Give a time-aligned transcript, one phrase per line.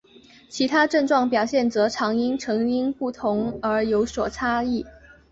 [0.49, 4.83] 其他症状表现则常因成因不同而有所差异。